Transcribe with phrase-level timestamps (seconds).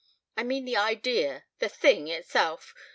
[0.35, 2.73] I mean the idea the thing itself.